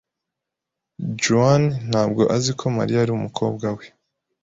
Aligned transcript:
Juan 1.21 1.61
ntabwo 1.89 2.21
azi 2.35 2.51
ko 2.59 2.65
Maria 2.77 2.99
ari 3.03 3.11
umukobwa 3.13 3.67
we. 3.77 3.85